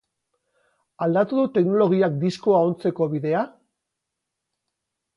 [1.07, 3.47] Aldatu du teknologiak diskoa ontzeko bidea?